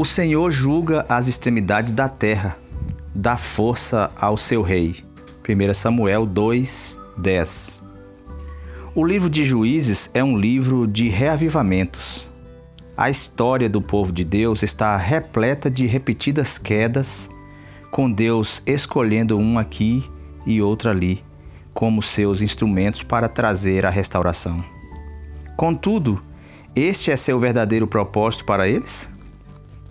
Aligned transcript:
O 0.00 0.04
Senhor 0.06 0.50
julga 0.50 1.04
as 1.10 1.28
extremidades 1.28 1.92
da 1.92 2.08
terra, 2.08 2.56
dá 3.14 3.36
força 3.36 4.10
ao 4.18 4.34
seu 4.34 4.62
rei. 4.62 4.96
1 5.46 5.74
Samuel 5.74 6.24
2, 6.24 6.98
10. 7.18 7.82
O 8.94 9.04
livro 9.04 9.28
de 9.28 9.44
Juízes 9.44 10.08
é 10.14 10.24
um 10.24 10.38
livro 10.38 10.86
de 10.86 11.10
reavivamentos. 11.10 12.30
A 12.96 13.10
história 13.10 13.68
do 13.68 13.82
povo 13.82 14.10
de 14.10 14.24
Deus 14.24 14.62
está 14.62 14.96
repleta 14.96 15.70
de 15.70 15.86
repetidas 15.86 16.56
quedas, 16.56 17.28
com 17.90 18.10
Deus 18.10 18.62
escolhendo 18.64 19.36
um 19.36 19.58
aqui 19.58 20.02
e 20.46 20.62
outro 20.62 20.88
ali 20.88 21.22
como 21.74 22.00
seus 22.00 22.40
instrumentos 22.40 23.02
para 23.02 23.28
trazer 23.28 23.84
a 23.84 23.90
restauração. 23.90 24.64
Contudo, 25.58 26.24
este 26.74 27.10
é 27.10 27.18
seu 27.18 27.38
verdadeiro 27.38 27.86
propósito 27.86 28.46
para 28.46 28.66
eles? 28.66 29.19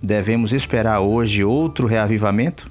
Devemos 0.01 0.53
esperar 0.53 1.01
hoje 1.01 1.43
outro 1.43 1.87
reavivamento? 1.87 2.69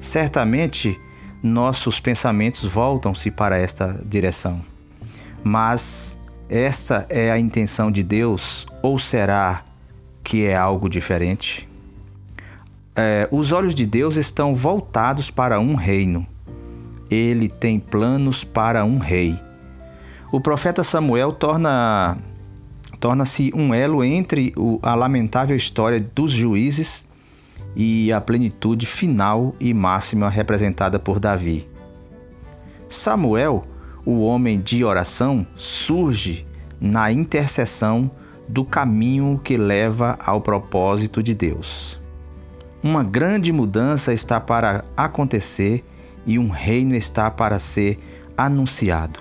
Certamente, 0.00 0.98
nossos 1.42 2.00
pensamentos 2.00 2.64
voltam-se 2.64 3.30
para 3.30 3.58
esta 3.58 4.00
direção. 4.06 4.62
Mas 5.44 6.18
esta 6.48 7.06
é 7.10 7.30
a 7.30 7.38
intenção 7.38 7.90
de 7.90 8.02
Deus 8.02 8.66
ou 8.82 8.98
será 8.98 9.62
que 10.24 10.44
é 10.44 10.56
algo 10.56 10.88
diferente? 10.88 11.68
É, 12.96 13.28
os 13.30 13.52
olhos 13.52 13.74
de 13.74 13.86
Deus 13.86 14.16
estão 14.16 14.54
voltados 14.54 15.30
para 15.30 15.60
um 15.60 15.74
reino. 15.74 16.26
Ele 17.10 17.48
tem 17.48 17.78
planos 17.78 18.42
para 18.42 18.84
um 18.84 18.98
rei. 18.98 19.38
O 20.32 20.40
profeta 20.40 20.82
Samuel 20.82 21.32
torna 21.32 22.18
torna-se 23.00 23.50
um 23.54 23.72
elo 23.72 24.02
entre 24.02 24.52
o, 24.56 24.78
a 24.82 24.94
lamentável 24.94 25.56
história 25.56 26.00
dos 26.14 26.32
juízes 26.32 27.06
e 27.76 28.12
a 28.12 28.20
plenitude 28.20 28.86
final 28.86 29.54
e 29.60 29.72
máxima 29.72 30.28
representada 30.28 30.98
por 30.98 31.20
Davi. 31.20 31.68
Samuel, 32.88 33.64
o 34.04 34.22
homem 34.22 34.60
de 34.60 34.84
oração, 34.84 35.46
surge 35.54 36.46
na 36.80 37.12
intercessão 37.12 38.10
do 38.48 38.64
caminho 38.64 39.40
que 39.42 39.56
leva 39.56 40.16
ao 40.24 40.40
propósito 40.40 41.22
de 41.22 41.34
Deus. 41.34 42.00
Uma 42.82 43.02
grande 43.02 43.52
mudança 43.52 44.12
está 44.12 44.40
para 44.40 44.84
acontecer 44.96 45.84
e 46.24 46.38
um 46.38 46.48
reino 46.48 46.94
está 46.94 47.30
para 47.30 47.58
ser 47.58 47.98
anunciado. 48.36 49.20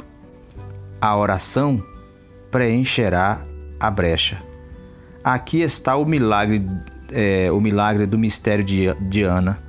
A 1.01 1.15
oração 1.17 1.83
preencherá 2.49 3.45
a 3.79 3.89
brecha. 3.91 4.41
Aqui 5.23 5.61
está 5.61 5.95
o 5.95 6.05
milagre, 6.05 6.65
é, 7.11 7.51
o 7.51 7.59
milagre 7.59 8.05
do 8.05 8.17
mistério 8.17 8.63
de, 8.63 8.93
de 9.01 9.23
Ana. 9.23 9.59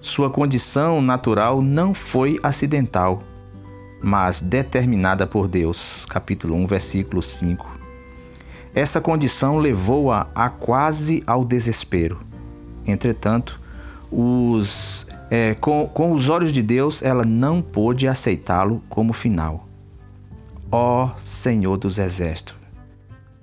Sua 0.00 0.28
condição 0.28 1.00
natural 1.00 1.62
não 1.62 1.94
foi 1.94 2.38
acidental, 2.42 3.22
mas 4.02 4.40
determinada 4.40 5.26
por 5.26 5.48
Deus. 5.48 6.04
Capítulo 6.10 6.54
1, 6.56 6.66
versículo 6.66 7.22
5. 7.22 7.78
Essa 8.74 9.00
condição 9.00 9.56
levou-a 9.56 10.26
a 10.34 10.50
quase 10.50 11.22
ao 11.26 11.44
desespero. 11.44 12.20
Entretanto, 12.86 13.60
os, 14.10 15.06
é, 15.30 15.54
com, 15.54 15.88
com 15.92 16.12
os 16.12 16.28
olhos 16.28 16.52
de 16.52 16.62
Deus, 16.62 17.02
ela 17.02 17.24
não 17.24 17.62
pôde 17.62 18.06
aceitá-lo 18.06 18.82
como 18.88 19.12
final. 19.12 19.66
Ó 20.70 21.10
Senhor 21.16 21.76
dos 21.76 21.98
Exércitos, 21.98 22.56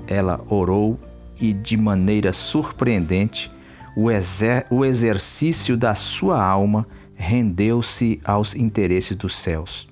ela 0.08 0.44
orou 0.50 1.00
e, 1.40 1.54
de 1.54 1.78
maneira 1.78 2.34
surpreendente, 2.34 3.52
o, 3.96 4.10
exer 4.10 4.66
o 4.70 4.86
exercício 4.86 5.76
da 5.76 5.94
sua 5.96 6.44
alma 6.44 6.88
rendeu-se 7.16 8.20
aos 8.26 8.56
interesses 8.56 9.16
dos 9.16 9.36
céus. 9.36 9.88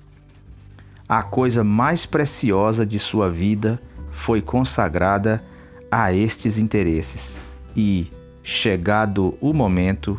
A 1.08 1.22
coisa 1.22 1.64
mais 1.64 2.06
preciosa 2.06 2.86
de 2.86 2.98
sua 2.98 3.30
vida 3.30 3.80
foi 4.10 4.40
consagrada 4.40 5.42
a 5.90 6.12
estes 6.12 6.58
interesses 6.58 7.40
e, 7.76 8.10
chegado 8.42 9.36
o 9.40 9.52
momento, 9.52 10.18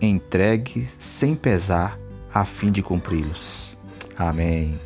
entregue 0.00 0.82
sem 0.82 1.34
pesar 1.34 1.98
a 2.32 2.44
fim 2.44 2.70
de 2.70 2.82
cumpri-los. 2.82 3.78
Amém. 4.16 4.78